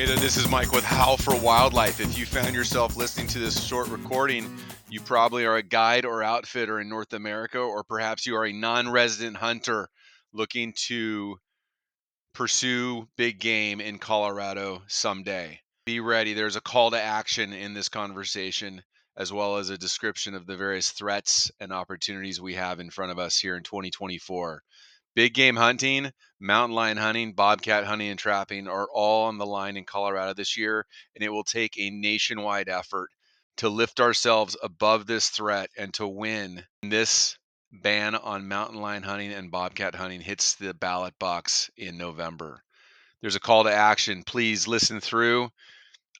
[0.00, 2.00] Hey there, this is Mike with Howl for Wildlife.
[2.00, 4.50] If you found yourself listening to this short recording,
[4.88, 8.52] you probably are a guide or outfitter in North America, or perhaps you are a
[8.54, 9.90] non resident hunter
[10.32, 11.36] looking to
[12.32, 15.60] pursue big game in Colorado someday.
[15.84, 16.32] Be ready.
[16.32, 18.82] There's a call to action in this conversation,
[19.18, 23.12] as well as a description of the various threats and opportunities we have in front
[23.12, 24.62] of us here in 2024.
[25.16, 29.76] Big game hunting, mountain lion hunting, bobcat hunting, and trapping are all on the line
[29.76, 33.10] in Colorado this year, and it will take a nationwide effort
[33.56, 36.64] to lift ourselves above this threat and to win.
[36.82, 37.36] This
[37.72, 42.62] ban on mountain lion hunting and bobcat hunting hits the ballot box in November.
[43.20, 44.22] There's a call to action.
[44.22, 45.50] Please listen through,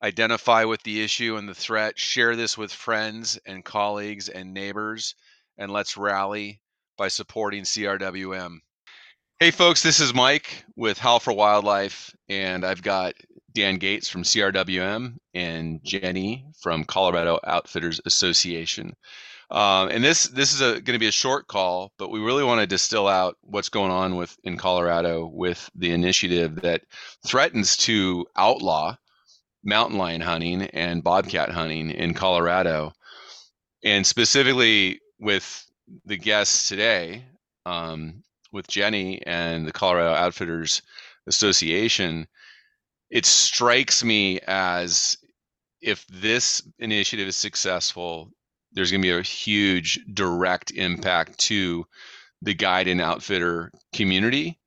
[0.02, 5.14] identify with the issue and the threat, share this with friends and colleagues and neighbors,
[5.56, 6.60] and let's rally
[6.98, 8.58] by supporting CRWM.
[9.42, 13.14] Hey, folks, this is Mike with Howl for Wildlife, and I've got
[13.54, 18.94] Dan Gates from CRWM and Jenny from Colorado Outfitters Association.
[19.50, 22.60] Um, and this this is going to be a short call, but we really want
[22.60, 26.82] to distill out what's going on with in Colorado with the initiative that
[27.26, 28.94] threatens to outlaw
[29.64, 32.92] mountain lion hunting and bobcat hunting in Colorado,
[33.82, 35.66] and specifically with
[36.04, 37.24] the guests today.
[37.64, 38.22] Um,
[38.52, 40.82] with Jenny and the Colorado Outfitters
[41.26, 42.26] Association,
[43.10, 45.16] it strikes me as
[45.80, 48.30] if this initiative is successful,
[48.72, 51.86] there's going to be a huge direct impact to
[52.42, 54.58] the guide and outfitter community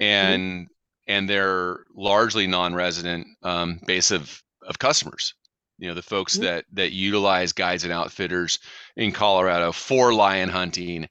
[0.00, 0.04] mm-hmm.
[0.04, 0.64] and mm-hmm.
[1.08, 5.34] and their largely non-resident um, base of of customers
[5.82, 6.44] you know the folks mm-hmm.
[6.44, 8.60] that that utilize guides and outfitters
[8.96, 11.08] in Colorado for lion hunting,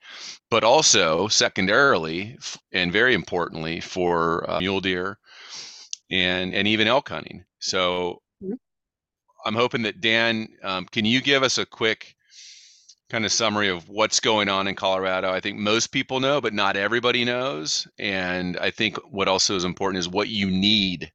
[0.49, 2.37] but also secondarily
[2.71, 5.19] and very importantly for uh, mule deer
[6.09, 7.43] and and even elk hunting.
[7.59, 8.53] So mm-hmm.
[9.45, 12.15] I'm hoping that Dan, um, can you give us a quick
[13.09, 15.31] kind of summary of what's going on in Colorado?
[15.31, 17.89] I think most people know, but not everybody knows.
[17.99, 21.11] And I think what also is important is what you need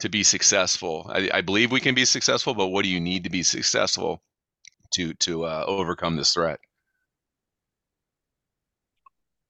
[0.00, 1.10] to be successful?
[1.12, 4.22] I, I, believe we can be successful, but what do you need to be successful
[4.94, 6.60] to to uh, overcome this threat?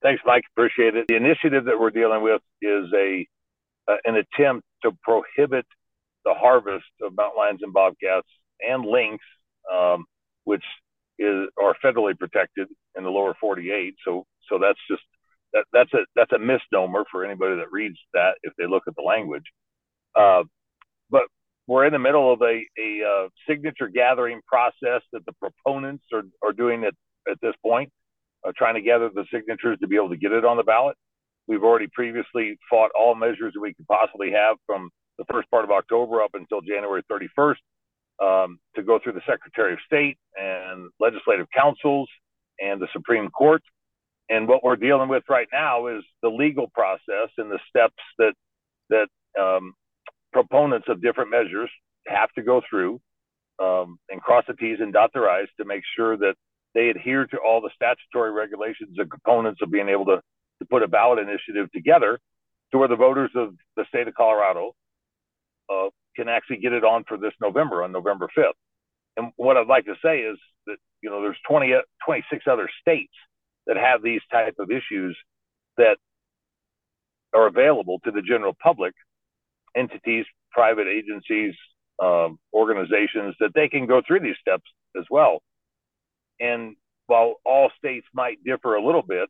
[0.03, 0.45] Thanks, Mike.
[0.55, 1.07] Appreciate it.
[1.09, 3.27] The initiative that we're dealing with is a
[3.89, 5.67] uh, an attempt to prohibit
[6.25, 8.29] the harvest of mountain lions and bobcats
[8.61, 9.23] and lynx,
[9.73, 10.05] um,
[10.45, 10.65] which
[11.19, 13.95] is are federally protected in the lower 48.
[14.05, 15.03] So so that's just
[15.53, 18.95] that that's a that's a misnomer for anybody that reads that if they look at
[18.97, 19.45] the language.
[20.19, 20.43] Uh,
[21.11, 21.25] but
[21.67, 26.23] we're in the middle of a, a uh, signature gathering process that the proponents are,
[26.43, 26.95] are doing at,
[27.31, 27.91] at this point,
[28.47, 30.97] uh, trying to gather the signatures to be able to get it on the ballot.
[31.49, 35.65] We've already previously fought all measures that we could possibly have from the first part
[35.65, 37.57] of October up until January 31st
[38.23, 42.09] um, to go through the Secretary of State and legislative councils
[42.61, 43.63] and the Supreme Court.
[44.29, 48.33] And what we're dealing with right now is the legal process and the steps that
[48.89, 49.09] that
[49.41, 49.75] um,
[50.37, 51.71] proponents of different measures
[52.07, 53.01] have to go through
[53.59, 56.35] um, and cross the T's and dot their I's to make sure that
[56.75, 60.83] they adhere to all the statutory regulations and components of being able to, to put
[60.83, 62.19] a ballot initiative together
[62.71, 64.73] to where the voters of the state of Colorado
[65.73, 68.61] uh, can actually get it on for this November, on November 5th.
[69.17, 70.37] And what I'd like to say is
[70.67, 71.73] that, you know, there's 20,
[72.05, 73.15] 26 other states
[73.67, 75.17] that have these type of issues
[75.79, 75.97] that
[77.35, 78.93] are available to the general public
[79.77, 81.55] entities, private agencies,
[82.03, 84.65] um, organizations that they can go through these steps
[84.99, 85.41] as well.
[86.41, 86.77] And
[87.07, 89.29] while all states might differ a little bit,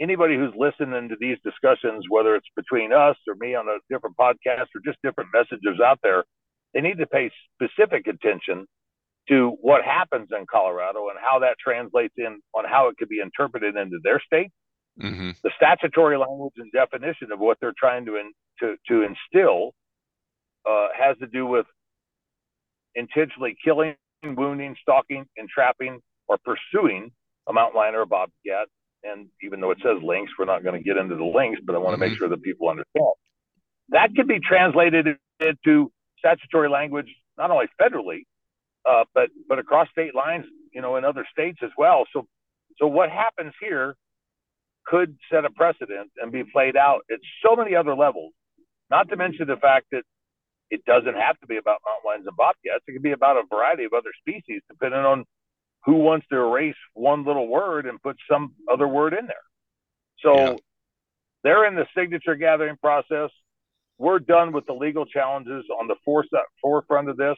[0.00, 4.16] anybody who's listening to these discussions, whether it's between us or me on a different
[4.16, 6.24] podcast or just different messages out there,
[6.74, 8.66] they need to pay specific attention
[9.28, 13.20] to what happens in Colorado and how that translates in on how it could be
[13.20, 14.50] interpreted into their state
[15.00, 15.30] Mm-hmm.
[15.42, 19.72] The statutory language and definition of what they're trying to in, to, to instill
[20.68, 21.66] uh, has to do with
[22.94, 23.94] intentionally killing,
[24.24, 27.10] wounding, stalking, entrapping, or pursuing
[27.48, 28.68] a mountain lion or a bobcat.
[29.04, 31.74] And even though it says lynx, we're not going to get into the lynx, but
[31.74, 32.10] I want to mm-hmm.
[32.10, 33.14] make sure that people understand.
[33.90, 35.06] That could be translated
[35.40, 37.06] into statutory language,
[37.38, 38.22] not only federally,
[38.88, 42.04] uh, but but across state lines, you know, in other states as well.
[42.12, 42.26] So,
[42.78, 43.96] so what happens here
[44.86, 48.32] could set a precedent and be played out at so many other levels.
[48.90, 50.02] Not to mention the fact that
[50.70, 52.84] it doesn't have to be about mountain lions and bobcats.
[52.86, 55.24] It could be about a variety of other species, depending on
[55.84, 59.36] who wants to erase one little word and put some other word in there.
[60.20, 60.56] So yeah.
[61.44, 63.30] they're in the signature gathering process.
[63.98, 65.96] we're done with the legal challenges on the
[66.60, 67.36] forefront of this.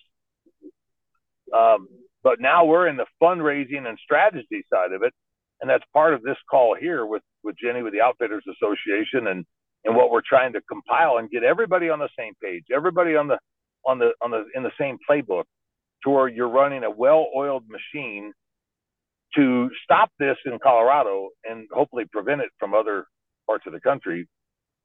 [1.56, 1.88] Um,
[2.22, 5.12] but now we're in the fundraising and strategy side of it,
[5.60, 9.46] and that's part of this call here with with Jenny with the Outfitters Association and
[9.84, 13.28] and what we're trying to compile and get everybody on the same page, everybody on
[13.28, 13.38] the
[13.86, 15.44] on the on the in the same playbook,
[16.04, 18.32] to where you're running a well-oiled machine
[19.36, 23.06] to stop this in Colorado and hopefully prevent it from other
[23.46, 24.28] parts of the country,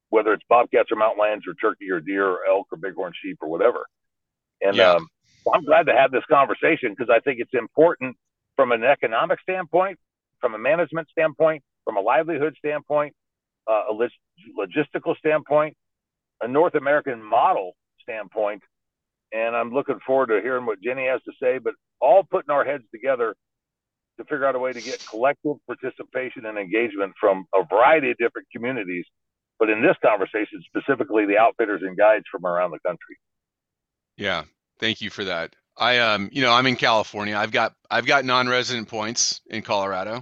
[0.10, 3.38] whether it's bobcats or mountain lions or turkey or deer or elk or bighorn sheep
[3.42, 3.86] or whatever.
[4.62, 4.92] And yeah.
[4.92, 5.08] um,
[5.54, 8.16] I'm glad to have this conversation because I think it's important
[8.56, 9.98] from an economic standpoint,
[10.40, 13.14] from a management standpoint, from a livelihood standpoint,
[13.68, 13.94] uh, a
[14.60, 15.76] logistical standpoint,
[16.42, 18.62] a North American model standpoint.
[19.34, 22.64] And I'm looking forward to hearing what Jenny has to say, but all putting our
[22.64, 23.36] heads together
[24.18, 28.18] to figure out a way to get collective participation and engagement from a variety of
[28.18, 29.06] different communities.
[29.60, 33.18] But in this conversation, specifically the outfitters and guides from around the country.
[34.18, 34.44] Yeah,
[34.80, 35.56] thank you for that.
[35.78, 37.36] I um, you know, I'm in California.
[37.36, 40.22] I've got I've got non-resident points in Colorado.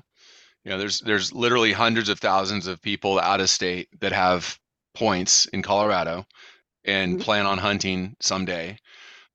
[0.64, 4.58] You know, there's there's literally hundreds of thousands of people out of state that have
[4.94, 6.26] points in Colorado
[6.86, 7.22] and mm-hmm.
[7.22, 8.78] plan on hunting someday.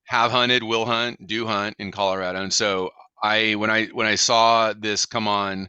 [0.05, 2.41] Have hunted, will hunt, do hunt in Colorado.
[2.41, 2.91] And so
[3.23, 5.69] I when I when I saw this come on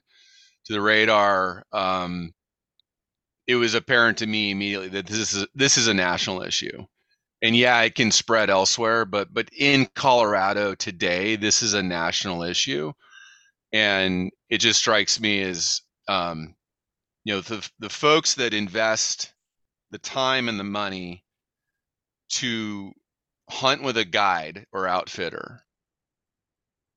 [0.66, 2.34] to the radar, um,
[3.48, 6.86] it was apparent to me immediately that this is this is a national issue.
[7.42, 12.44] And yeah, it can spread elsewhere, but but in Colorado today, this is a national
[12.44, 12.94] issue,
[13.72, 16.56] and it just strikes me as um,
[17.24, 19.34] you know the the folks that invest
[19.92, 21.24] the time and the money
[22.30, 22.92] to
[23.50, 25.64] hunt with a guide or outfitter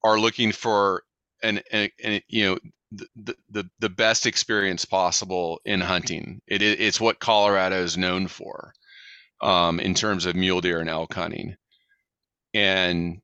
[0.05, 1.03] are looking for
[1.43, 2.59] an, an, an you know
[3.17, 6.41] the, the the best experience possible in hunting.
[6.47, 8.75] It, it's what Colorado is known for
[9.41, 11.57] um, in terms of mule deer and elk hunting,
[12.55, 13.21] and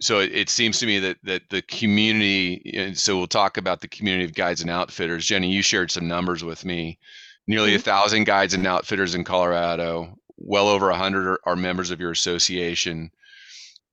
[0.00, 2.72] so it, it, seems to me that that the community.
[2.76, 5.26] And so we'll talk about the community of guides and outfitters.
[5.26, 6.98] Jenny, you shared some numbers with me.
[7.46, 7.80] Nearly mm-hmm.
[7.80, 10.18] a thousand guides and outfitters in Colorado.
[10.36, 13.10] Well over a hundred are, are members of your association.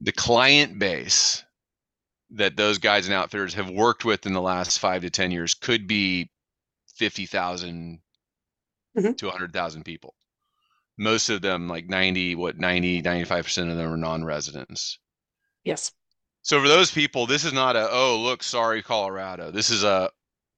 [0.01, 1.43] The client base
[2.31, 5.53] that those guides and outfitters have worked with in the last five to 10 years
[5.53, 6.29] could be
[6.95, 7.99] 50,000
[8.97, 9.13] mm-hmm.
[9.13, 10.13] to 100,000 people.
[10.97, 14.99] Most of them, like 90, what, 90, 95% of them are non residents.
[15.65, 15.91] Yes.
[16.43, 19.51] So for those people, this is not a, oh, look, sorry, Colorado.
[19.51, 20.09] This is a,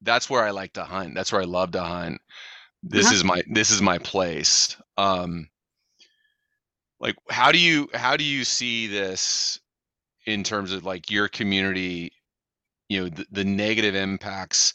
[0.02, 1.16] that's where I like to hunt.
[1.16, 2.22] That's where I love to hunt.
[2.84, 3.16] This uh-huh.
[3.16, 4.78] is my, this is my place.
[4.98, 5.50] Um,
[7.00, 9.60] like how do you how do you see this
[10.26, 12.12] in terms of like your community
[12.90, 14.74] you know the, the negative impacts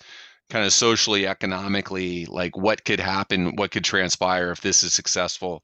[0.50, 5.62] kind of socially economically like what could happen what could transpire if this is successful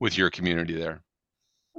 [0.00, 1.02] with your community there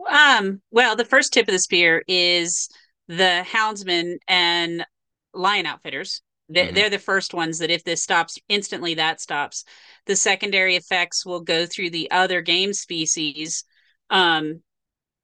[0.10, 2.70] um well the first tip of the spear is
[3.08, 4.86] the houndsmen and
[5.34, 6.76] lion outfitters they're, mm-hmm.
[6.76, 9.64] they're the first ones that if this stops instantly that stops
[10.06, 13.64] the secondary effects will go through the other game species
[14.10, 14.62] um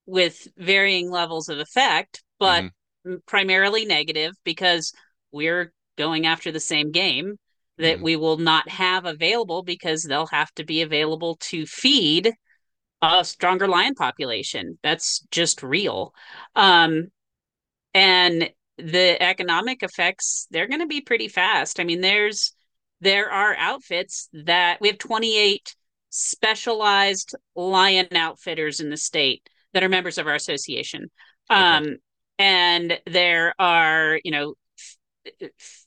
[0.05, 3.15] with varying levels of effect, but mm-hmm.
[3.25, 4.93] primarily negative because
[5.31, 7.37] we're going after the same game
[7.77, 8.03] that mm-hmm.
[8.03, 12.33] we will not have available because they'll have to be available to feed
[13.01, 14.77] a stronger lion population.
[14.83, 16.13] That's just real.
[16.55, 17.07] Um,
[17.93, 21.79] and the economic effects, they're going to be pretty fast.
[21.79, 22.53] I mean, there's
[23.01, 25.75] there are outfits that we have 28
[26.11, 31.09] specialized lion outfitters in the state that are members of our association.
[31.49, 31.95] Um, okay.
[32.37, 34.53] And there are, you know,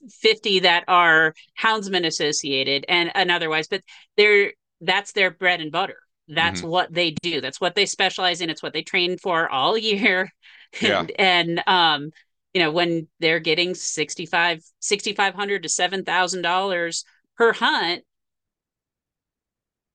[0.09, 3.81] 50 that are houndsmen associated and, and otherwise, but
[4.17, 5.97] they're that's their bread and butter.
[6.27, 6.69] That's mm-hmm.
[6.69, 7.41] what they do.
[7.41, 8.49] That's what they specialize in.
[8.49, 10.31] It's what they train for all year.
[10.81, 10.99] Yeah.
[10.99, 12.11] and, and um,
[12.53, 17.03] you know, when they're getting 65, 6,500 to $7,000
[17.37, 18.03] per hunt,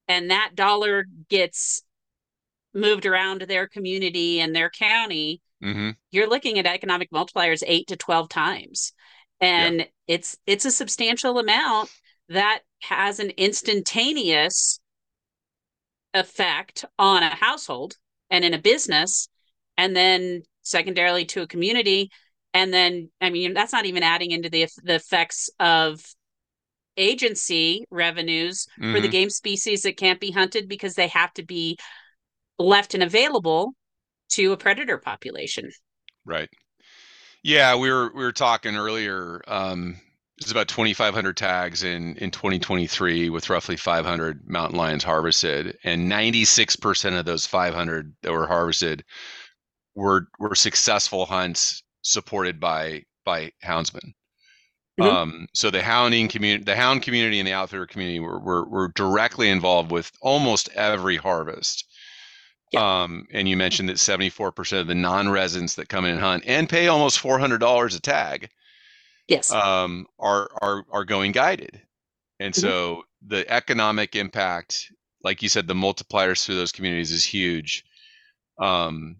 [0.08, 1.82] and that dollar gets
[2.74, 5.90] moved around to their community and their county, mm-hmm.
[6.10, 8.92] you're looking at economic multipliers eight to 12 times.
[9.40, 9.86] And yeah.
[10.06, 11.90] it's it's a substantial amount
[12.28, 14.79] that has an instantaneous
[16.14, 17.96] effect on a household
[18.30, 19.28] and in a business
[19.76, 22.10] and then secondarily to a community
[22.52, 26.00] and then i mean that's not even adding into the the effects of
[26.96, 28.92] agency revenues mm-hmm.
[28.92, 29.12] for the mm-hmm.
[29.12, 31.78] game species that can't be hunted because they have to be
[32.58, 33.72] left and available
[34.28, 35.70] to a predator population.
[36.24, 36.48] Right.
[37.42, 39.40] Yeah, we were we were talking earlier.
[39.48, 39.96] Um,
[40.40, 47.18] there's about 2,500 tags in in 2023 with roughly 500 mountain lions harvested, and 96%
[47.18, 49.04] of those 500 that were harvested
[49.94, 54.14] were were successful hunts supported by by houndsmen.
[54.98, 55.02] Mm-hmm.
[55.02, 58.92] Um, so the hounding community, the hound community, and the outfitter community were, were were
[58.94, 61.84] directly involved with almost every harvest.
[62.72, 63.02] Yeah.
[63.02, 66.68] Um, and you mentioned that 74% of the non-residents that come in and hunt and
[66.68, 68.48] pay almost $400 a tag
[69.30, 69.52] yes.
[69.52, 71.80] um, are are are going guided.
[72.38, 72.60] And mm-hmm.
[72.60, 77.84] so the economic impact like you said the multipliers through those communities is huge.
[78.58, 79.16] Um,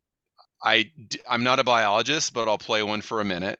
[0.62, 0.90] i
[1.26, 3.58] i'm not a biologist but i'll play one for a minute.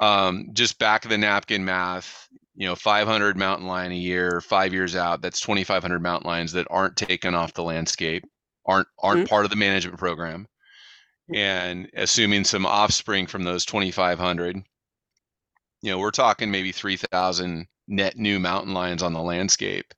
[0.00, 4.72] Um, just back of the napkin math you know 500 mountain lion a year five
[4.72, 8.24] years out that's 2500 mountain lions that aren't taken off the landscape
[8.66, 9.28] aren't aren't mm-hmm.
[9.28, 10.46] part of the management program.
[11.32, 14.62] And assuming some offspring from those 2500
[15.84, 19.92] you know, we're talking maybe 3,000 net new mountain lions on the landscape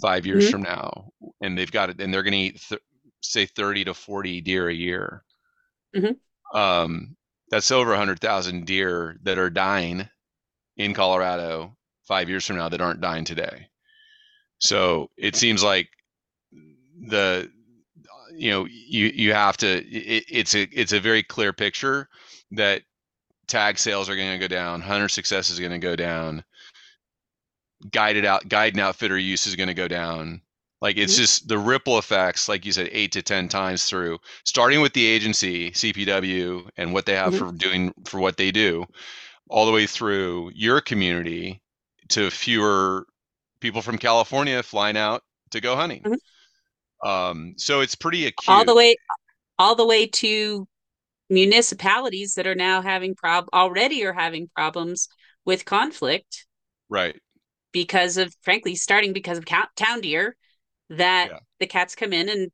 [0.00, 0.52] five years mm-hmm.
[0.52, 1.10] from now.
[1.42, 2.80] And they've got it, and they're going to eat, th-
[3.20, 5.22] say, 30 to 40 deer a year.
[5.94, 6.58] Mm-hmm.
[6.58, 7.16] Um,
[7.50, 10.08] that's over 100,000 deer that are dying
[10.78, 11.76] in Colorado
[12.08, 13.68] five years from now that aren't dying today.
[14.56, 15.90] So it seems like
[17.08, 17.50] the
[18.34, 22.08] you know you you have to it, it's a it's a very clear picture
[22.52, 22.82] that
[23.48, 26.44] tag sales are going to go down, hunter success is going to go down,
[27.90, 30.40] guided out guide and outfitter use is going to go down.
[30.82, 31.22] Like it's mm-hmm.
[31.22, 35.06] just the ripple effects, like you said, eight to ten times through, starting with the
[35.06, 37.46] agency CPW and what they have mm-hmm.
[37.46, 38.84] for doing for what they do,
[39.48, 41.62] all the way through your community
[42.10, 43.06] to fewer
[43.60, 46.02] people from California flying out to go hunting.
[46.02, 47.08] Mm-hmm.
[47.08, 48.48] Um, so it's pretty acute.
[48.48, 48.96] All the way,
[49.58, 50.68] all the way to
[51.28, 55.08] municipalities that are now having prob already are having problems
[55.44, 56.46] with conflict.
[56.88, 57.16] Right.
[57.72, 60.36] Because of frankly starting because of town deer
[60.90, 61.38] that yeah.
[61.60, 62.50] the cats come in and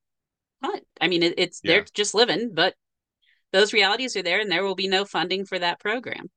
[0.63, 0.85] hunt.
[1.01, 1.73] I mean it, it's yeah.
[1.73, 2.75] they're just living but
[3.53, 6.31] those realities are there and there will be no funding for that program.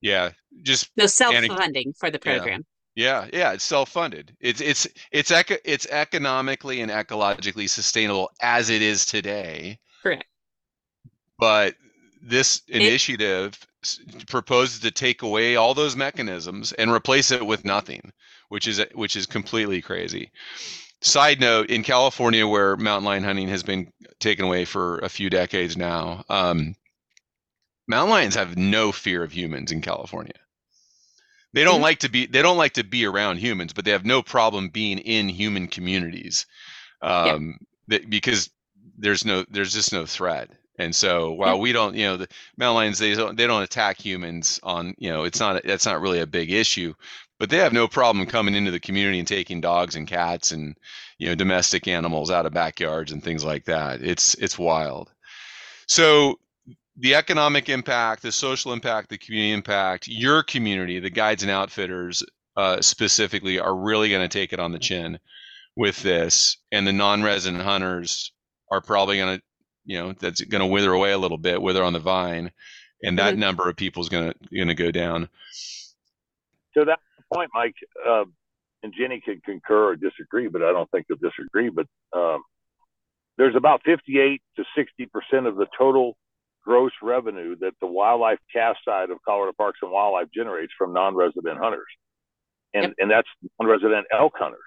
[0.00, 0.30] Yeah.
[0.62, 2.64] Just no self-funding for the program.
[2.94, 3.24] Yeah.
[3.24, 3.38] yeah.
[3.38, 3.52] Yeah.
[3.52, 4.34] It's self-funded.
[4.40, 9.78] It's it's it's eco- it's economically and ecologically sustainable as it is today.
[10.02, 10.24] Correct
[11.42, 11.74] but
[12.22, 18.12] this initiative it, proposes to take away all those mechanisms and replace it with nothing,
[18.48, 20.30] which is which is completely crazy.
[21.00, 25.30] Side note: In California, where mountain lion hunting has been taken away for a few
[25.30, 26.76] decades now, um,
[27.88, 30.38] mountain lions have no fear of humans in California.
[31.54, 31.82] They don't mm-hmm.
[31.82, 34.68] like to be they don't like to be around humans, but they have no problem
[34.68, 36.46] being in human communities,
[37.00, 37.58] um,
[37.88, 37.98] yeah.
[38.08, 38.48] because
[38.96, 40.48] there's no there's just no threat.
[40.78, 44.00] And so while we don't, you know, the mountain lions they don't they don't attack
[44.00, 46.94] humans on, you know, it's not that's not really a big issue,
[47.38, 50.76] but they have no problem coming into the community and taking dogs and cats and
[51.18, 54.02] you know domestic animals out of backyards and things like that.
[54.02, 55.12] It's it's wild.
[55.86, 56.38] So
[56.96, 62.22] the economic impact, the social impact, the community impact, your community, the guides and outfitters
[62.56, 65.18] uh, specifically, are really going to take it on the chin
[65.76, 68.32] with this, and the non-resident hunters
[68.70, 69.44] are probably going to
[69.84, 72.50] you know that's going to wither away a little bit, wither on the vine,
[73.02, 73.40] and that mm-hmm.
[73.40, 75.28] number of people is going to going to go down.
[76.74, 77.00] To that
[77.32, 77.74] point, Mike,
[78.08, 78.24] uh,
[78.82, 81.70] and Jenny can concur or disagree, but I don't think they'll disagree.
[81.70, 81.86] But
[82.16, 82.42] um,
[83.38, 86.16] there's about 58 to 60 percent of the total
[86.64, 91.58] gross revenue that the wildlife cash side of Colorado Parks and Wildlife generates from non-resident
[91.58, 91.90] hunters,
[92.72, 92.94] and yep.
[92.98, 93.28] and that's
[93.60, 94.60] non-resident elk hunters.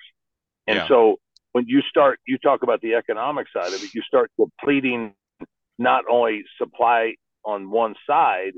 [0.67, 0.87] And yeah.
[0.87, 1.17] so
[1.55, 5.13] when you start, you talk about the economic side of it, you start depleting
[5.79, 7.13] not only supply
[7.45, 8.51] on one side,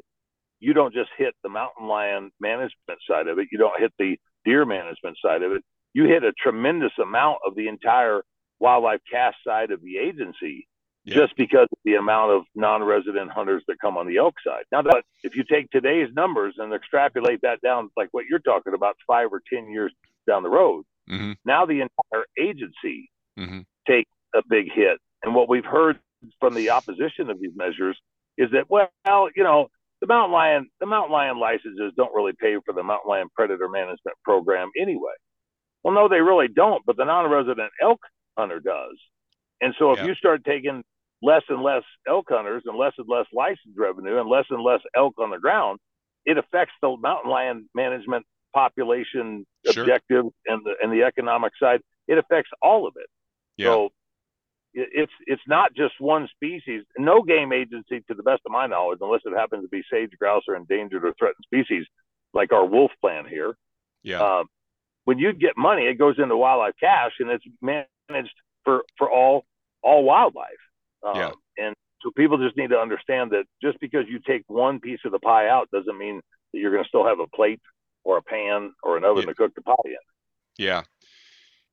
[0.59, 4.17] you don't just hit the mountain lion management side of it, you don't hit the
[4.45, 5.61] deer management side of it,
[5.93, 8.23] you hit a tremendous amount of the entire
[8.59, 10.67] wildlife cash side of the agency
[11.03, 11.17] yeah.
[11.17, 14.63] just because of the amount of non-resident hunters that come on the elk side.
[14.71, 18.73] Now, that, if you take today's numbers and extrapolate that down, like what you're talking
[18.73, 19.93] about, five or ten years
[20.27, 21.33] down the road, Mm-hmm.
[21.45, 23.59] Now the entire agency mm-hmm.
[23.87, 24.97] takes a big hit.
[25.23, 25.99] And what we've heard
[26.39, 27.97] from the opposition of these measures
[28.37, 28.89] is that, well,
[29.35, 29.67] you know,
[30.01, 33.67] the mountain lion, the mountain lion licenses don't really pay for the mountain lion predator
[33.67, 35.13] management program anyway.
[35.83, 37.99] Well, no, they really don't, but the non-resident elk
[38.37, 38.97] hunter does.
[39.61, 40.83] And so if you start taking
[41.23, 44.81] less and less elk hunters and less and less license revenue and less and less
[44.95, 45.79] elk on the ground,
[46.25, 49.83] it affects the mountain lion management population sure.
[49.83, 53.07] objective and the and the economic side, it affects all of it.
[53.57, 53.67] Yeah.
[53.67, 53.89] So
[54.73, 56.83] it's it's not just one species.
[56.97, 60.11] No game agency, to the best of my knowledge, unless it happens to be sage
[60.19, 61.85] grouse or endangered or threatened species,
[62.33, 63.55] like our wolf plan here,
[64.03, 64.21] Yeah.
[64.21, 64.47] Um,
[65.05, 69.45] when you get money, it goes into wildlife cash, and it's managed for for all
[69.81, 70.47] all wildlife.
[71.03, 71.31] Um, Yeah.
[71.57, 75.11] And so people just need to understand that just because you take one piece of
[75.11, 76.21] the pie out doesn't mean
[76.53, 77.61] that you're going to still have a plate
[78.07, 79.27] or a pan or an oven Yeah.
[79.27, 79.95] to cook the pie in.
[80.57, 80.83] Yeah.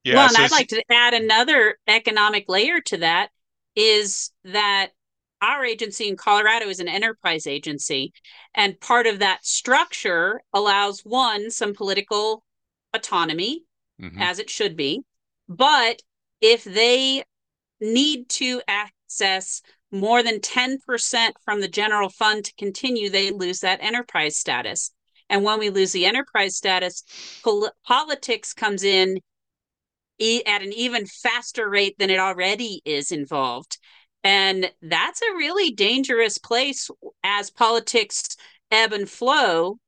[0.03, 0.15] Yeah.
[0.17, 3.31] well, and so I'd like to add another economic layer to that
[3.77, 4.89] is that
[5.41, 8.13] our agency in Colorado is an enterprise agency.
[8.55, 12.45] And part of that structure allows one, some political
[12.93, 13.65] autonomy,
[14.01, 14.21] Mhm.
[14.21, 15.03] as it should be.
[15.49, 16.03] But
[16.41, 17.25] if they
[17.81, 23.83] need to access more than 10% from the general fund to continue, they lose that
[23.83, 24.91] enterprise status.
[25.31, 27.03] And when we lose the enterprise status,
[27.43, 29.21] pol- politics comes in
[30.19, 33.79] e- at an even faster rate than it already is involved.
[34.23, 36.91] And that's a really dangerous place
[37.23, 38.37] as politics
[38.71, 39.79] ebb and flow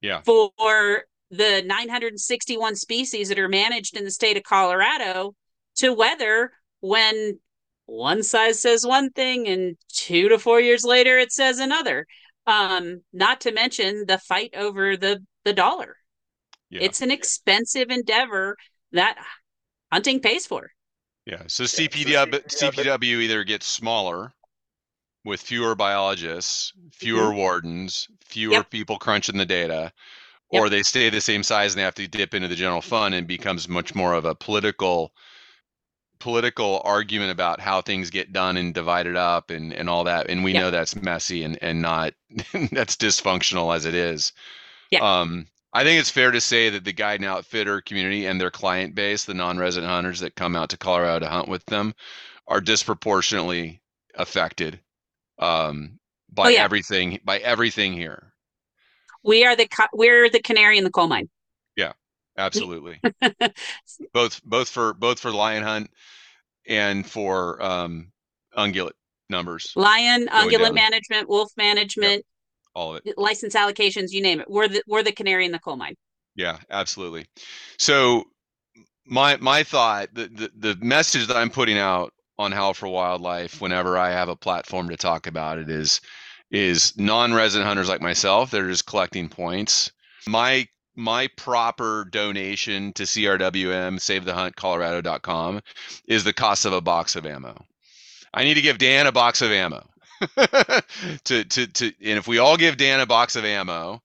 [0.00, 0.22] Yeah.
[0.22, 5.34] for the 961 species that are managed in the state of Colorado
[5.76, 7.38] to weather when
[7.86, 12.06] one size says one thing and two to four years later it says another.
[12.48, 15.96] Um, not to mention the fight over the the dollar.
[16.70, 16.80] Yeah.
[16.82, 18.56] It's an expensive endeavor
[18.92, 19.18] that
[19.92, 20.70] hunting pays for.
[21.26, 21.42] Yeah.
[21.46, 24.34] So so CPW, CPW CPW either gets smaller
[25.24, 28.70] with fewer biologists, fewer wardens, fewer Yep.
[28.70, 29.92] people crunching the data,
[30.52, 30.64] Yep.
[30.64, 33.14] or they stay the same size and they have to dip into the general fund
[33.14, 35.12] and becomes much more of a political
[36.20, 40.44] political argument about how things get done and divided up and and all that and
[40.44, 40.60] we Yeah.
[40.60, 42.14] know that's messy and and not
[42.72, 44.32] that's dysfunctional as it is
[44.90, 45.00] Yeah.
[45.00, 48.50] um I think it's fair to say that the guide and outfitter community and their
[48.50, 51.94] client base, the non-resident hunters that come out to Colorado to hunt with them,
[52.48, 53.82] are disproportionately
[54.14, 54.80] affected
[55.38, 55.98] um,
[56.30, 56.64] by Oh, yeah.
[56.64, 58.34] everything by everything here.
[59.22, 61.28] We are the we're the canary in the coal mine.
[62.38, 63.00] Absolutely,
[64.14, 65.90] both both for both for lion hunt
[66.68, 68.12] and for um,
[68.56, 68.92] ungulate
[69.28, 70.74] numbers, Lion, ungulate down.
[70.74, 72.24] management, wolf management,
[72.74, 73.18] all of it.
[73.18, 74.48] license allocations, you name it.
[74.48, 75.96] We're the we're the canary in the coal mine.
[76.36, 77.26] Yeah, absolutely.
[77.78, 78.24] So
[79.04, 83.60] my my thought, the, the the message that I'm putting out on Howl for Wildlife
[83.60, 86.00] whenever I have a platform to talk about it is
[86.50, 89.90] is non-resident hunters like myself they're just collecting points.
[90.26, 90.66] My
[90.98, 95.60] my proper donation to CRWM SaveTheHuntColorado.com
[96.06, 97.64] is the cost of a box of ammo.
[98.34, 99.86] I need to give Dan a box of ammo.
[101.24, 104.02] to to to and if we all give Dan a box of ammo,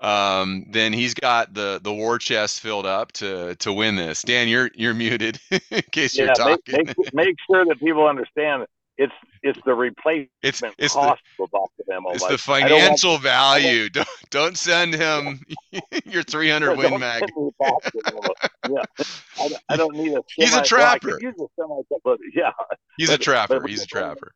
[0.00, 4.22] um, then he's got the the war chest filled up to to win this.
[4.22, 6.86] Dan, you're you're muted in case you're talking.
[6.86, 9.12] make, make, make sure that people understand it's
[9.46, 12.10] it's the replacement it's it's the cost of a box of ammo.
[12.10, 13.88] it's Like, the I don't financial value.
[13.90, 15.40] Don't don't send him
[16.04, 17.22] your 300 don't win mag.
[17.22, 18.34] me a box of ammo.
[18.68, 18.82] Yeah,
[19.40, 20.22] I, don't- I don't need a.
[20.36, 21.18] He's a semi- well, trapper.
[21.20, 22.50] use a semi, but yeah,
[22.98, 23.60] He's a trapper.
[23.60, 24.32] but He's a trapper.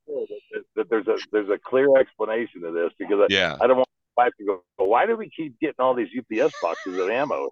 [0.76, 3.56] That, there's a there's a clear explanation to this because I, Yeah.
[3.60, 4.62] I don't want my wife to go.
[4.78, 7.50] "Well, Why do we keep getting all these UPS boxes of ammo?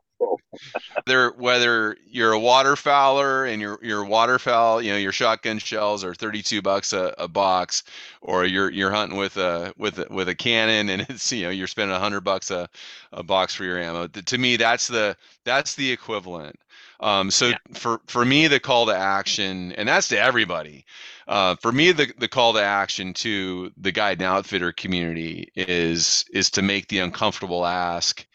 [1.07, 6.15] Whether whether you're a waterfowler and your your waterfowl, you know, your shotgun shells are
[6.15, 7.83] 32 bucks a, a box,
[8.21, 11.51] or you're you're hunting with a with a, with a cannon and it's you know
[11.51, 12.69] you're spending 100 bucks a,
[13.13, 14.07] a box for your ammo.
[14.09, 16.59] To me, that's the that's the equivalent.
[17.01, 17.57] Um, so Yeah.
[17.75, 20.85] for for me, the call to action, and that's to everybody.
[21.29, 26.25] Uh, for me, the the call to action to the guide and outfitter community is
[26.33, 28.27] is to make the uncomfortable ask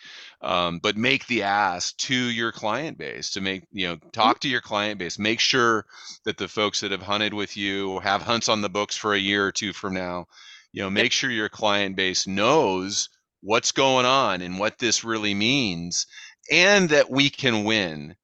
[0.41, 4.49] um, but make the ask to your client base to make you know talk to
[4.49, 5.85] your client base make sure
[6.25, 9.19] that the folks that have hunted with you have hunts on the books for a
[9.19, 10.25] year or two from now
[10.73, 13.09] you know make sure your client base knows
[13.41, 16.07] what's going on and what this really means
[16.51, 18.15] and that we can win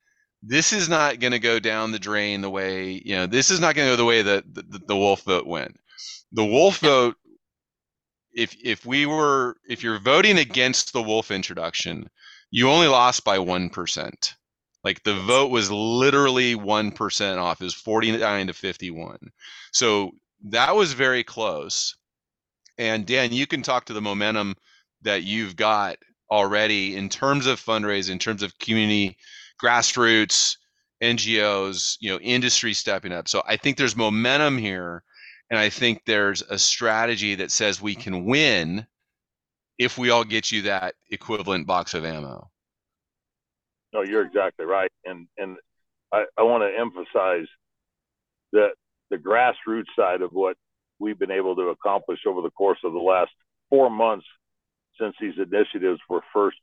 [0.41, 3.59] this is not going to go down the drain the way you know this is
[3.59, 5.75] not going to go the way that the, the, the wolf vote went.
[6.31, 7.15] The wolf vote
[8.33, 12.09] if if we were if you're voting against the wolf introduction
[12.51, 14.33] you only lost by 1%
[14.83, 17.61] like the vote was literally 1% off.
[17.61, 19.17] It was 49 to 51
[19.71, 20.11] so
[20.45, 21.95] that was very close.
[22.77, 24.55] And dan you can talk to the momentum
[25.01, 25.97] that you've got
[26.31, 29.17] already in terms of fundraising in terms of community
[29.61, 30.57] grassroots
[31.01, 35.03] ngos you know industry stepping up so i think there's momentum here
[35.49, 38.85] and I think there's a strategy that says we can win
[39.77, 42.49] if we all get you that equivalent box of ammo.
[43.93, 45.57] No, you're exactly right, and and
[46.13, 47.47] I, I want to emphasize
[48.51, 48.69] that
[49.09, 50.57] the grassroots side of what
[50.99, 53.31] we've been able to accomplish over the course of the last
[53.69, 54.25] four months
[54.99, 56.57] since these initiatives were first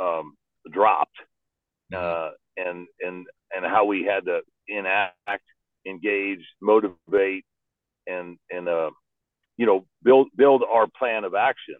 [0.00, 0.34] um,
[0.72, 1.16] dropped
[1.94, 5.44] uh, and and and how we had to enact,
[5.86, 7.44] engage, motivate,
[8.06, 8.90] and and uh,
[9.56, 11.76] you know build build our plan of action.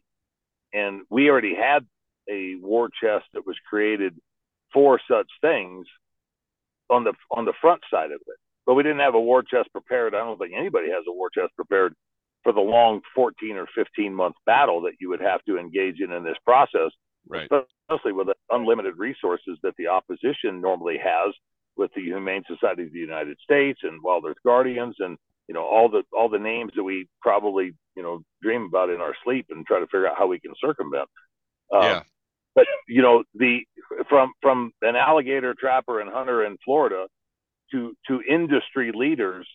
[0.72, 1.86] And we already had
[2.30, 4.14] a war chest that was created
[4.72, 5.86] for such things
[6.90, 8.36] on the on the front side of it.
[8.66, 10.14] But we didn't have a war chest prepared.
[10.14, 11.94] I don't think anybody has a war chest prepared
[12.42, 16.12] for the long 14 or 15 month battle that you would have to engage in
[16.12, 16.90] in this process,
[17.26, 17.48] right.
[17.88, 21.34] especially with the unlimited resources that the opposition normally has
[21.76, 25.16] with the Humane Society of the United States and Wild Earth Guardians and
[25.48, 29.00] you know all the all the names that we probably you know dream about in
[29.00, 31.08] our sleep and try to figure out how we can circumvent.
[31.72, 32.02] Um, yeah.
[32.54, 33.60] But you know the
[34.08, 37.06] from from an alligator trapper and hunter in Florida
[37.72, 39.46] to to industry leaders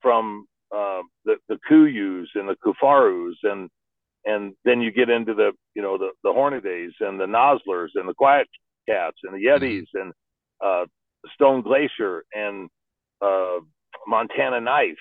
[0.00, 3.70] from uh, the the Kuius and the Kifarus and
[4.24, 8.08] and then you get into the you know the the Hornadys and the Noslers and
[8.08, 8.48] the Quiet
[8.88, 10.00] Cats and the Yetis mm-hmm.
[10.00, 10.12] and
[10.64, 10.86] uh,
[11.34, 12.68] Stone Glacier and
[13.22, 13.60] uh,
[14.06, 14.96] Montana Knife,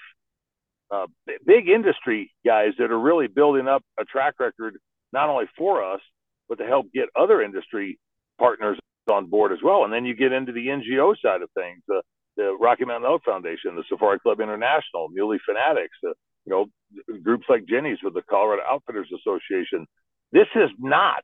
[0.91, 1.07] uh,
[1.45, 4.77] big industry guys that are really building up a track record
[5.11, 6.01] not only for us
[6.49, 7.97] but to help get other industry
[8.39, 8.77] partners
[9.11, 9.83] on board as well.
[9.83, 12.01] And then you get into the NGO side of things, the
[12.35, 16.13] the Rocky Mountain Elk Foundation, the Safari Club International, Muley Fanatics, uh,
[16.45, 16.65] you know,
[17.21, 19.85] groups like Jenny's with the Colorado Outfitters Association.
[20.31, 21.23] This is not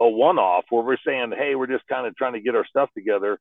[0.00, 2.90] a one-off where we're saying, "Hey, we're just kind of trying to get our stuff
[2.94, 3.38] together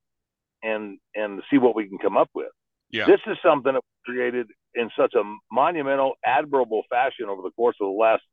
[0.63, 2.51] and and see what we can come up with."
[2.89, 3.05] Yeah.
[3.05, 7.75] This is something that was created in such a monumental, admirable fashion over the course
[7.81, 8.23] of the last,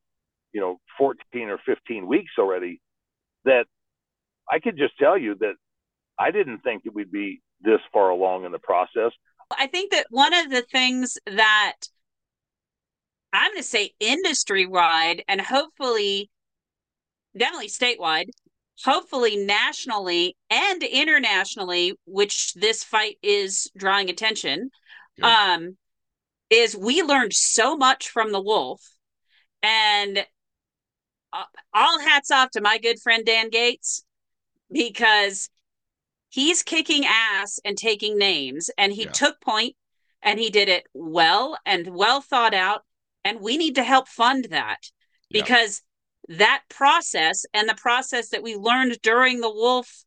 [0.52, 2.80] you know, 14 or 15 weeks already.
[3.44, 3.66] That
[4.50, 5.54] I could just tell you that
[6.18, 9.12] I didn't think that we'd be this far along in the process.
[9.58, 11.74] I think that one of the things that
[13.34, 16.30] I'm going to say industry wide and hopefully
[17.36, 18.28] definitely statewide,
[18.84, 24.70] hopefully nationally and internationally, which this fight is drawing attention,
[25.20, 25.76] um,
[26.48, 28.80] is we learned so much from the wolf.
[29.64, 30.24] And
[31.32, 34.04] uh, all hats off to my good friend Dan Gates
[34.70, 35.50] because
[36.28, 39.10] he's kicking ass and taking names and he yeah.
[39.10, 39.74] took point
[40.22, 42.82] and he did it well and well thought out
[43.24, 44.78] and we need to help fund that
[45.30, 45.82] because
[46.28, 46.36] yeah.
[46.38, 50.04] that process and the process that we learned during the wolf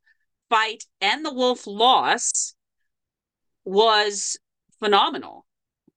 [0.48, 2.54] fight and the wolf loss
[3.64, 4.38] was
[4.78, 5.44] phenomenal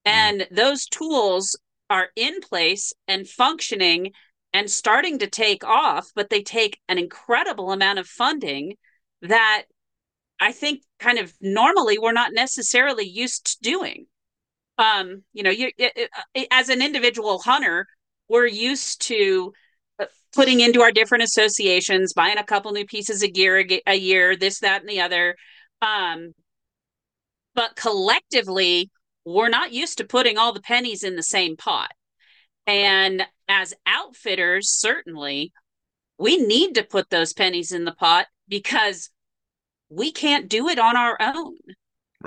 [0.06, 0.10] mm.
[0.12, 1.58] and those tools
[1.88, 4.12] are in place and functioning
[4.52, 8.74] and starting to take off but they take an incredible amount of funding
[9.22, 9.64] that
[10.42, 14.06] I think kind of normally we're not necessarily used to doing.
[14.78, 17.86] Um, you know, you it, it, as an individual hunter,
[18.28, 19.52] we're used to
[19.98, 23.94] uh, putting into our different associations, buying a couple new pieces of gear a, a
[23.94, 25.36] year, this, that, and the other.
[25.82, 26.32] Um,
[27.54, 28.90] but collectively,
[29.24, 31.90] we're not used to putting all the pennies in the same pot.
[32.66, 35.52] And as outfitters, certainly,
[36.18, 39.10] we need to put those pennies in the pot because
[39.88, 41.56] we can't do it on our own.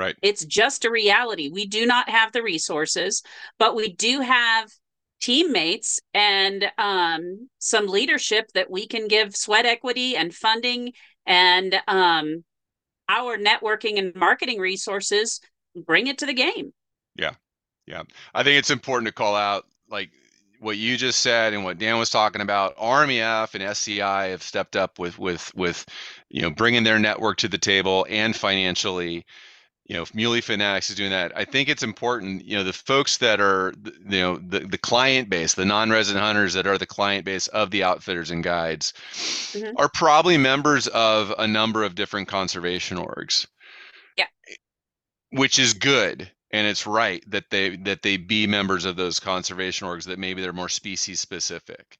[0.06, 0.15] Right.
[0.22, 1.50] It's just a reality.
[1.50, 3.24] We do not have the resources,
[3.58, 4.70] but we do have
[5.22, 10.94] teammates and um, some leadership that we can give sweat equity and funding
[11.26, 12.44] and um,
[13.10, 15.39] our networking and marketing resources
[15.76, 16.72] bring it to the game.
[17.15, 17.32] Yeah.
[17.88, 18.04] Yeah.
[18.34, 20.12] I think it's important to call out like
[20.60, 24.76] what you just said and what Dan was talking about, RMEF and SCI have stepped
[24.76, 25.86] up with with with
[26.30, 29.26] you know bringing their network to the table and financially.
[29.86, 32.43] You know, if Muley Fanatics is doing that, I think it's important.
[32.43, 36.54] You know, the folks that are, you know, the, the client base, the non-resident hunters
[36.56, 39.78] that are the client base of the outfitters and guides, mm-hmm.
[39.78, 43.45] are probably members of a number of different conservation orgs.
[44.17, 44.26] Yeah,
[45.30, 49.88] which is good and it's right that they that they be members of those conservation
[49.88, 51.98] orgs that maybe they're more species specific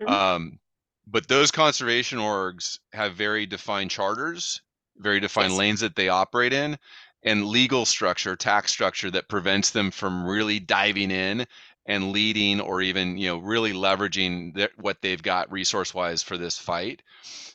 [0.00, 0.12] mm-hmm.
[0.12, 0.58] um,
[1.06, 4.62] but those conservation orgs have very defined charters
[4.96, 5.58] very defined yes.
[5.58, 6.78] lanes that they operate in
[7.22, 11.46] and legal structure tax structure that prevents them from really diving in
[11.86, 16.36] and leading or even you know really leveraging th- what they've got resource wise for
[16.36, 17.02] this fight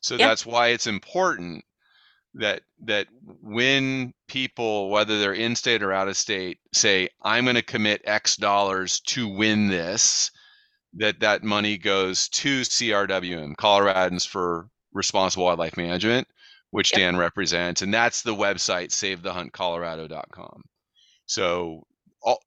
[0.02, 0.30] so yep.
[0.30, 1.64] that's why it's important
[2.34, 3.08] that that
[3.42, 8.02] when people whether they're in state or out of state say i'm going to commit
[8.06, 10.32] x dollars to win this
[10.94, 16.28] that that money goes to crwm coloradans for responsible wildlife management
[16.74, 17.00] which yep.
[17.00, 20.64] dan represents and that's the website savethehuntcolorado.com
[21.28, 21.86] so
[22.24, 22.40] all,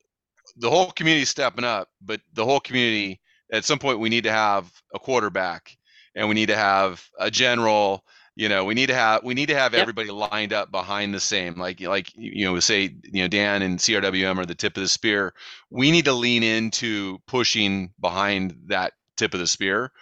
[0.57, 3.21] the whole community is stepping up but the whole community
[3.53, 5.77] at some point we need to have a quarterback
[6.17, 9.47] and we need to have a general you know we need to have we need
[9.47, 9.83] to have Yep.
[9.83, 13.79] everybody lined up behind the same like like you know say you know dan and
[13.79, 15.35] crwm are the tip of the spear
[15.71, 19.93] we need to lean into pushing behind that tip of the spear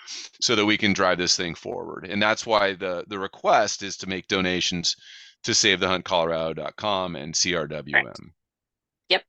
[0.41, 2.07] so that we can drive this thing forward.
[2.09, 4.97] And that's why the the request is to make donations
[5.45, 8.31] to save the hunt savethehuntcolorado.com and crwm
[9.11, 9.25] Yep.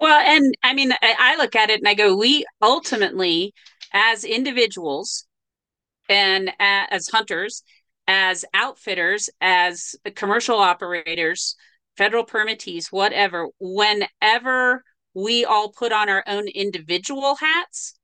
[0.00, 3.52] Well, and I mean, I, look at it and I go, we ultimately,
[3.92, 5.26] as individuals
[6.08, 7.62] and as hunters,
[8.06, 11.56] as outfitters, as commercial operators,
[11.96, 17.95] federal permittees, whatever, whenever we all put on our own individual hats,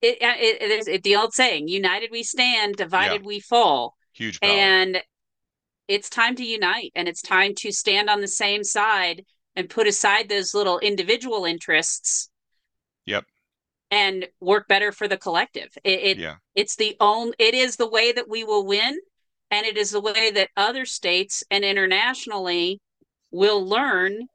[0.00, 3.96] it, it, it is it, the old saying, united we stand, divided we fall.
[4.12, 5.02] huge power And
[5.88, 9.24] it's time to unite and it's time to stand on the same side
[9.56, 12.30] and put aside those little individual interests.
[13.06, 13.24] Yep.
[13.90, 15.70] And work better for the collective.
[15.82, 18.98] It, it yeah it's the only it is the way that we will win
[19.48, 22.80] and it is the way that other states and internationally
[23.30, 24.26] will learn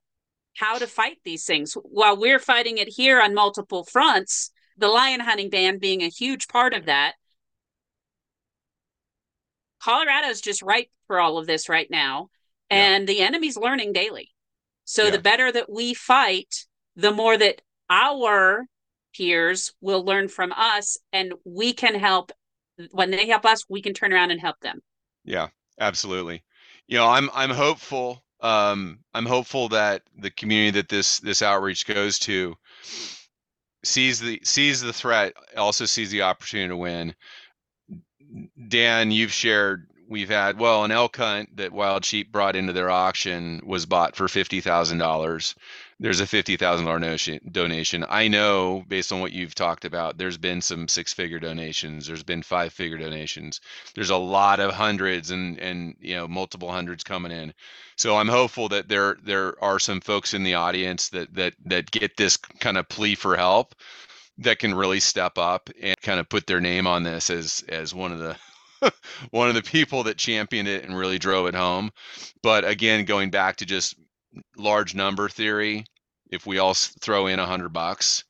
[0.56, 5.20] how to fight these things while we're fighting it here on multiple fronts the lion
[5.20, 7.14] hunting ban being a huge part of that
[9.84, 12.30] colorado's just ripe for all of this right now
[12.70, 12.78] Yeah.
[12.78, 14.32] and the enemy's learning daily
[14.86, 15.12] so Yeah.
[15.12, 18.66] the better that we fight the more that our
[19.16, 22.32] peers will learn from us and we can help
[22.92, 24.82] when they help us we can turn around and help them
[25.24, 26.44] Yeah, absolutely.
[26.88, 28.24] You know, I'm I'm hopeful.
[28.42, 32.56] Um, I'm hopeful that the community that this this outreach goes to
[33.84, 37.16] sees the sees the threat, also sees the opportunity to win.
[38.68, 42.90] Dan, you've shared we've had well an elk hunt that Wild Sheep brought into their
[42.90, 45.56] auction was bought for fifty thousand dollars.
[46.04, 47.00] There's a fifty thousand dollar
[47.50, 48.06] donation.
[48.10, 52.08] I know based on what you've talked about, there's been some six figure donations.
[52.08, 53.62] There's been five figure donations.
[53.96, 57.54] There's a lot of hundreds and and you know multiple hundreds coming in.
[57.96, 61.90] So I'm hopeful that there there are some folks in the audience that that that
[61.90, 63.74] get this kind of plea for help
[64.40, 67.96] that can really step up and kind of put their name on this as as
[67.96, 68.36] one of the
[69.32, 71.92] one of the people that championed it and really drove it home.
[72.42, 73.96] But again, going back to just
[74.58, 75.86] large number theory,
[76.34, 78.24] if we all throw in a hundred bucks,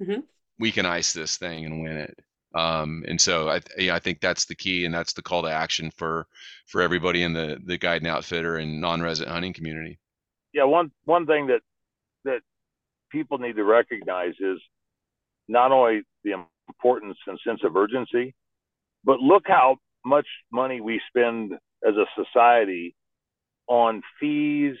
[0.00, 0.22] Mhm.
[0.58, 2.18] we can ice this thing and win it.
[2.54, 5.42] Um, and so I, th- yeah, I think that's the key, and that's the call
[5.42, 6.26] to action for
[6.66, 9.98] for everybody in the the guide and outfitter and non-resident hunting community.
[10.52, 11.62] yeah, one one thing that
[12.24, 12.40] that
[13.10, 14.60] people need to recognize is
[15.48, 16.32] not only the
[16.68, 18.34] importance and sense of urgency,
[19.04, 21.52] but look how much money we spend
[21.88, 22.94] as a society
[23.66, 24.76] on fees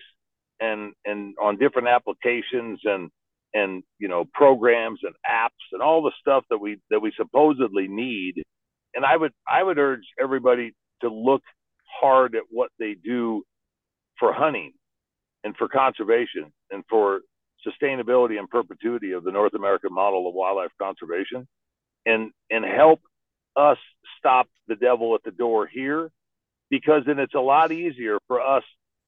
[0.62, 3.10] and and on different applications and
[3.52, 7.88] and you know programs and apps and all the stuff that we that we supposedly
[7.88, 8.42] need.
[8.94, 10.72] And I would I would urge everybody
[11.02, 11.42] to look
[12.00, 13.42] hard at what they do
[14.18, 14.72] for hunting
[15.44, 17.20] and for conservation and for
[17.66, 21.46] sustainability and perpetuity of the North American model of wildlife conservation
[22.06, 23.00] and and help
[23.56, 23.78] us
[24.18, 26.10] stop the devil at the door here
[26.70, 28.62] because then it's a lot easier for us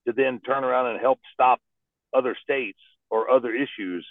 [0.07, 1.61] to then turn around and help stop
[2.14, 2.79] other states
[3.11, 4.07] or other issues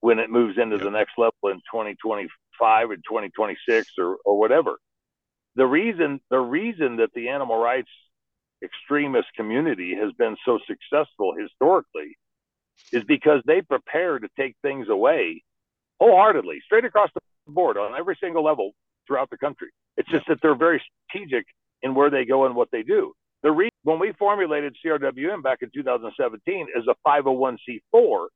[0.00, 0.84] when it moves into Yep.
[0.84, 4.78] the next level in 2025 and 2026 or, or whatever.
[5.54, 7.90] The reason the reason that the animal rights
[8.62, 12.16] extremist community has been so successful historically
[12.92, 15.42] is because they prepare to take things away
[16.00, 17.20] wholeheartedly, straight across the
[17.52, 18.72] board on every single level
[19.06, 19.68] throughout the country.
[19.96, 21.46] It's just that they're very strategic
[21.82, 23.14] in where they go and what they do.
[23.42, 28.26] The reason when we formulated CRWM back in 2017 is a 501c4,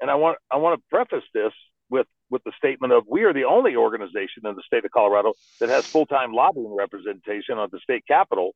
[0.00, 1.52] and I want I want to preface this
[1.90, 5.34] with with the statement of we are the only organization in the state of Colorado
[5.60, 8.52] that has full time lobbying representation on the state capitol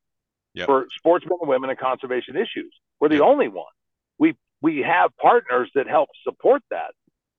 [0.55, 0.65] Yep.
[0.65, 2.73] for sportsmen and women and conservation issues.
[2.99, 3.23] We're the Yep.
[3.23, 3.71] only one.
[4.17, 6.93] We we have partners that help support that.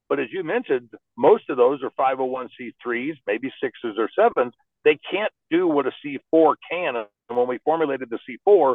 [0.08, 4.54] But as you mentioned, most of those are 501c3s, maybe sixes or sevens.
[4.84, 7.04] They can't do what a C4 can.
[7.30, 8.74] And when we formulated the C4,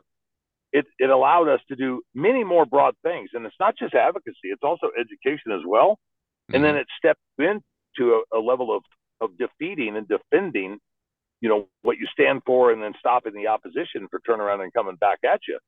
[0.72, 3.30] it, it allowed us to do many more broad things.
[3.34, 6.00] And it's not just advocacy, it's also education as well.
[6.52, 6.82] And then mm-hmm.
[6.82, 8.84] it stepped into a, a level of,
[9.22, 10.78] of defeating and defending,
[11.42, 14.96] you know, what you stand for and then stopping the opposition for turnaround and coming
[14.96, 15.60] back at you.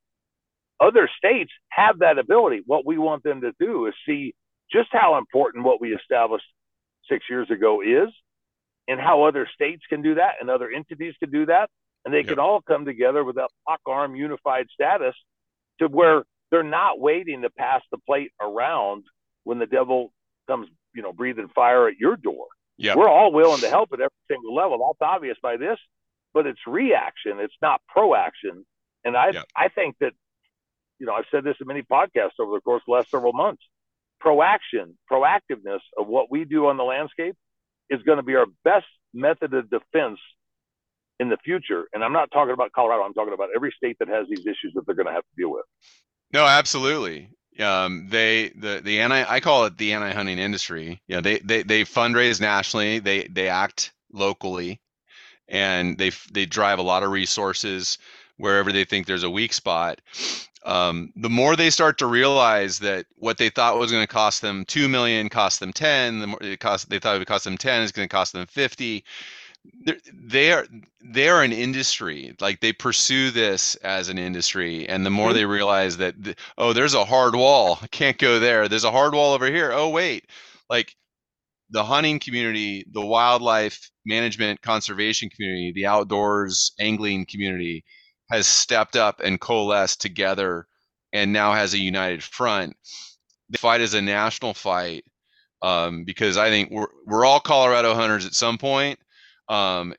[0.80, 2.62] Other states have that ability.
[2.65, 4.36] What we want them to do is see
[4.71, 6.45] just how important what we established
[7.10, 8.10] six years ago is
[8.88, 11.69] and how other states can do that and other entities can do that.
[12.08, 12.28] And they Yep.
[12.28, 15.13] can all come together with that lock arm unified status
[15.80, 19.04] to where they're not waiting to pass the plate around
[19.43, 20.13] when the devil
[20.48, 22.48] comes, you know, breathing fire at your door.
[22.78, 22.96] Yep.
[22.96, 24.78] We're all willing to help at every single level.
[25.02, 25.78] That's obvious by this,
[26.34, 27.41] but it's reaction.
[27.41, 28.65] It's not proaction.
[29.04, 29.46] And I Yep.
[29.54, 30.13] I think that
[31.00, 33.34] you know I've said this in many podcasts over the course of the last several
[33.34, 33.63] months.
[34.22, 37.36] Proaction, proactiveness of what we do on the landscape
[37.89, 40.20] is going to be our best method of defense
[41.19, 41.88] in the future.
[41.93, 43.03] And I'm not talking about Colorado.
[43.03, 45.36] I'm talking about every state that has these issues that they're going to have to
[45.38, 45.65] deal with.
[46.34, 47.30] No, absolutely.
[47.60, 51.01] Um, they the the anti I call it the anti hunting industry.
[51.10, 52.99] Know, they they they fundraise nationally.
[52.99, 54.80] They they act locally,
[55.47, 57.97] and they they drive a lot of resources
[58.38, 60.01] wherever they think there's a weak spot.
[60.63, 64.41] Um, the more they start to realize that what they thought was going to cost
[64.41, 67.45] them two million cost them ten, the more it cost they thought it would cost
[67.45, 69.03] them ten is going to cost them fifty.
[69.86, 70.67] They're, they are
[71.01, 72.36] they are an industry.
[72.39, 75.34] Like they pursue this as an industry and the more Mhm.
[75.36, 76.15] they realize that
[76.58, 77.80] oh there's a hard wall.
[77.82, 78.67] I can't go there.
[78.67, 79.71] There's a hard wall over here.
[79.71, 80.30] Oh wait.
[80.69, 80.95] Like
[81.69, 87.84] the hunting community the wildlife management conservation community the outdoors angling community
[88.32, 90.67] has stepped up and coalesced together
[91.13, 92.75] and now has a united front.
[93.49, 95.06] The fight is a national fight
[95.62, 98.99] um, because i think we're, we're all colorado hunters at some point
[99.49, 99.93] um,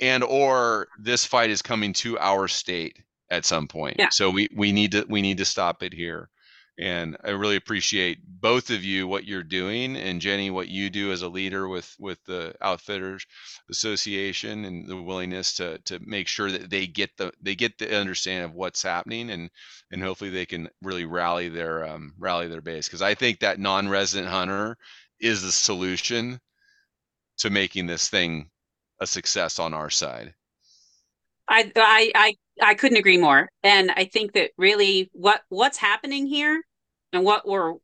[0.00, 3.96] and or this fight is coming to our state at some point.
[3.98, 4.08] Yeah.
[4.10, 6.28] So we we need to we need to stop it here.
[6.80, 11.10] And I really appreciate both of you what you're doing, and Jenny what you do
[11.10, 13.26] as a leader with with the Outfitters
[13.68, 17.98] Association and the willingness to to make sure that they get the they get the
[17.98, 19.50] understanding of what's happening, and
[19.90, 23.58] and hopefully they can really rally their um, rally their base because I think that
[23.58, 24.76] non-resident hunter
[25.18, 26.40] is the solution
[27.38, 28.50] to making this thing
[29.00, 30.34] a success on our side.
[31.48, 33.48] I, I I I couldn't agree more.
[33.62, 36.62] And I think that really what what's happening here
[37.12, 37.74] and what we're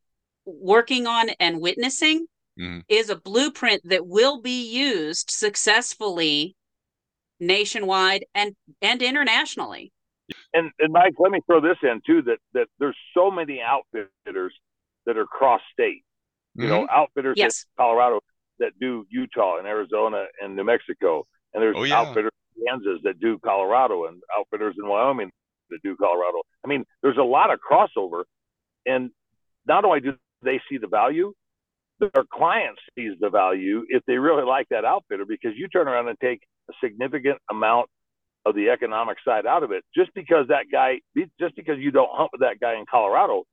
[0.45, 2.27] working on and witnessing
[2.59, 2.83] Mhm.
[2.87, 6.55] is a blueprint that will be used successfully
[7.39, 9.91] nationwide and and internationally.
[10.53, 14.53] And and Mike, let me throw this in too that that there's so many outfitters
[15.05, 16.03] that are cross state.
[16.57, 17.65] You know, outfitters Yes.
[17.77, 18.21] in Colorado
[18.59, 21.99] that do Utah and Arizona and New Mexico, and there's Oh, yeah.
[21.99, 25.31] outfitters in Kansas that do Colorado, and outfitters in Wyoming
[25.69, 26.41] that do Colorado.
[26.63, 28.23] I mean, there's a lot of crossover,
[28.85, 29.11] and
[29.65, 31.33] not only do they see the value,
[31.99, 36.07] their client sees the value if they really like that outfitter because you turn around
[36.09, 37.89] and take a significant amount
[38.45, 40.99] of the economic side out of it just because that guy
[41.39, 43.43] just because you don't hunt with that guy in Colorado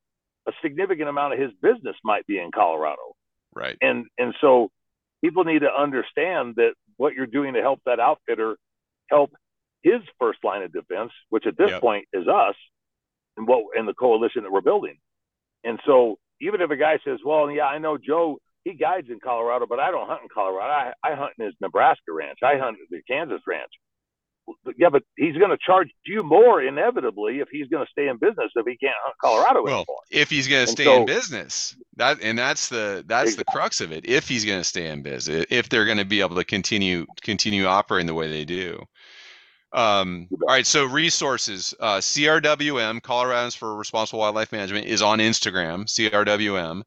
[0.48, 3.14] a significant amount of his business might be in Colorado
[3.54, 3.76] Right.
[3.80, 4.70] and and so
[5.22, 8.56] people need to understand that what you're doing to help that outfitter
[9.10, 9.30] help
[9.82, 11.80] his first line of defense which at this Yep.
[11.80, 12.54] point is us
[13.36, 14.96] and what and the coalition that we're building.
[15.64, 19.18] And so even if a guy says well yeah I know Joe he guides in
[19.20, 20.70] Colorado but I don't hunt in Colorado.
[20.72, 22.38] I, I hunt in his Nebraska ranch.
[22.42, 23.72] I hunt at the Kansas ranch
[24.76, 28.16] yeah, but he's going to charge you more inevitably if he's going to stay in
[28.18, 29.98] business if he can't hunt Colorado Well, anymore.
[30.10, 33.80] if he's going to stay so- in business, that and that's the that's the crux
[33.80, 34.04] of it.
[34.08, 37.06] If he's going to stay in business, if they're going to be able to continue
[37.22, 38.82] continue operating the way they do.
[39.74, 45.86] Um, all right, so resources, uh, CRWM, Coloradans for Responsible Wildlife Management, is on Instagram,
[45.86, 46.82] CRWM.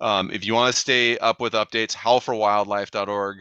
[0.00, 3.38] Um, if you want to stay up with updates, howlforwildlife.org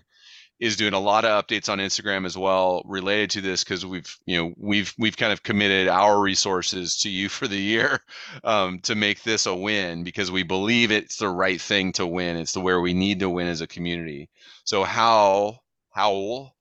[0.59, 4.17] is doing a lot of updates on Instagram as well related to this because we've
[4.25, 8.01] you know we've we've kind of committed our resources to you for the year
[8.43, 12.35] um, to make this a win because we believe it's the right thing to win.
[12.35, 14.29] It's the where we need to win as a community.
[14.65, 15.59] So how
[15.91, 16.55] Howl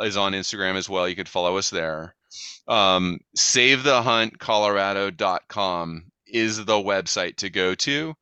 [0.00, 1.06] is on Instagram as well.
[1.08, 2.14] You could follow us there.
[2.66, 8.14] Um, SaveTheHuntColorado.com is the website to go to.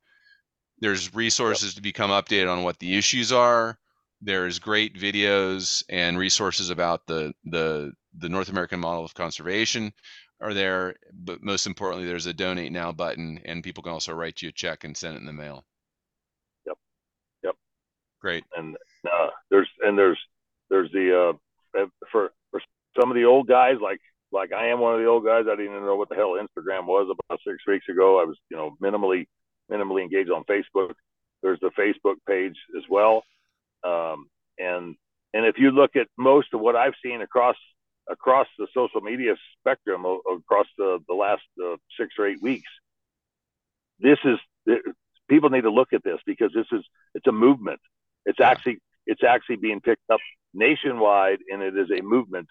[0.80, 3.78] There's resources to become updated on what the issues are.
[4.22, 9.92] There's great videos and resources about the the the North American model of conservation
[10.40, 10.96] are there.
[11.12, 14.52] But most importantly, there's a donate now button, and people can also write you a
[14.52, 15.64] check and send it in the mail.
[16.66, 16.76] Yep.
[17.44, 17.54] Yep.
[18.20, 18.44] Great.
[18.56, 20.18] And uh, there's and there's
[20.68, 21.35] there's the
[21.75, 22.60] uh, for for
[22.98, 24.00] some of the old guys like
[24.33, 25.44] like I am one of the old guys.
[25.46, 28.21] I didn't even know what the hell Instagram was about six weeks ago.
[28.21, 29.27] I was you know minimally
[29.71, 30.94] minimally engaged on Facebook.
[31.42, 33.23] There's the Facebook page as well.
[33.85, 34.26] Um,
[34.58, 34.96] and
[35.35, 37.56] and if you look at most of what I've seen across
[38.10, 42.70] across the social media spectrum o- across the the last uh, six or eight weeks,
[44.00, 44.38] this is
[45.28, 47.81] people need to look at this because this is it's a movement.
[48.26, 50.20] It's actually it's actually being picked up
[50.54, 52.48] nationwide, and it is a movement.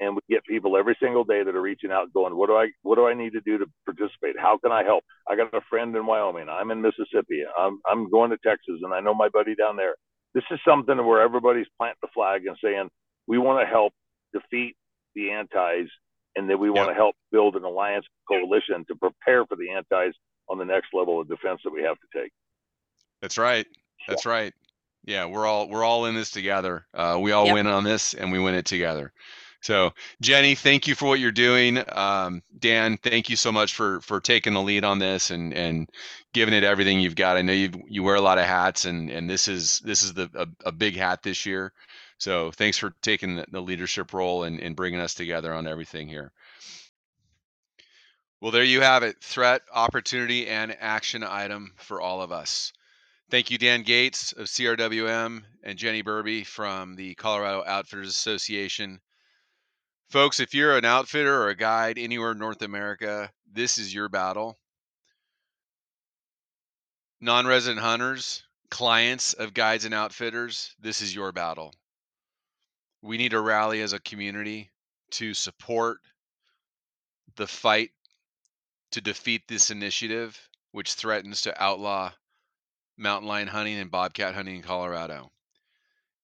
[0.00, 2.70] And we get people every single day that are reaching out, going, "What do I
[2.82, 4.36] what do I need to do to participate?
[4.38, 5.04] How can I help?
[5.28, 6.48] I got a friend in Wyoming.
[6.48, 7.44] I'm in Mississippi.
[7.58, 9.94] I'm I'm going to Texas, and I know my buddy down there.
[10.34, 12.88] This is something where everybody's planting the flag and saying
[13.26, 13.92] we want to help
[14.32, 14.76] defeat
[15.14, 15.90] the antis,
[16.36, 20.14] and that we want to help build an alliance coalition to prepare for the antis
[20.48, 22.30] on the next level of defense that we have to take.
[23.20, 23.66] That's right.
[24.08, 24.54] That's right.
[25.04, 26.86] Yeah, we're all we're all in this together.
[26.94, 27.54] Uh, we all yep.
[27.54, 29.12] win on this, and we win it together.
[29.62, 29.92] So,
[30.22, 31.82] Jenny, thank you for what you're doing.
[31.92, 35.90] Um, Dan, thank you so much for for taking the lead on this and and
[36.32, 37.36] giving it everything you've got.
[37.36, 40.14] I know you you wear a lot of hats, and and this is this is
[40.14, 41.72] the a, a big hat this year.
[42.16, 46.08] So, thanks for taking the, the leadership role and, and bringing us together on everything
[46.08, 46.32] here.
[48.40, 52.72] Well, there you have it threat, opportunity, and action item for all of us.
[53.30, 59.00] Thank you, Dan Gates of CRWM and Jenny Burby from the Colorado Outfitters Association.
[60.10, 64.08] Folks, if you're an outfitter or a guide anywhere in North America, this is your
[64.08, 64.58] battle.
[67.20, 71.72] Non resident hunters, clients of guides and outfitters, this is your battle.
[73.02, 74.72] We need to rally as a community
[75.12, 76.00] to support
[77.36, 77.92] the fight
[78.90, 80.36] to defeat this initiative,
[80.72, 82.10] which threatens to outlaw
[82.96, 85.30] mountain lion hunting and bobcat hunting in Colorado.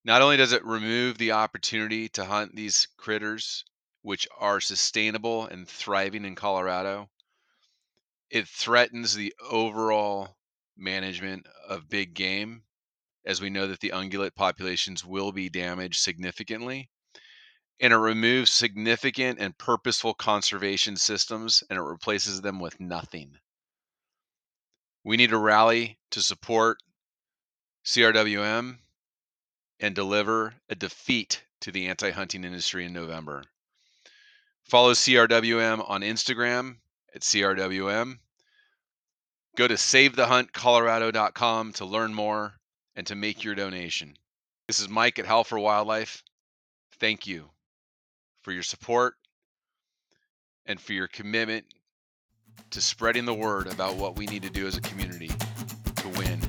[0.04, 3.64] Not only does it remove the opportunity to hunt these critters,
[4.06, 7.10] which are sustainable and thriving in Colorado,
[8.30, 10.36] it threatens the overall
[10.76, 12.62] management of big game,
[13.24, 16.88] as we know that the ungulate populations will be damaged significantly
[17.80, 23.36] and it removes significant and purposeful conservation systems and it replaces them with nothing.
[25.02, 26.78] We need to rally to support
[27.84, 28.78] CRWM
[29.80, 33.42] and deliver a defeat to the anti hunting industry in November.
[34.68, 36.76] Follow CRWM on Instagram
[37.14, 38.18] at CRWM.
[39.56, 42.54] Go to savethehuntcolorado.com to learn more
[42.96, 44.16] and to make your donation.
[44.66, 46.24] This is Mike at Howl for Wildlife.
[46.98, 47.48] Thank you
[48.42, 49.14] for your support
[50.66, 51.64] and for your commitment
[52.70, 56.40] to spreading the word about what we need to do as a community to win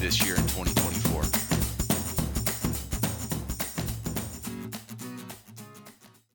[0.00, 1.45] this year in 2024.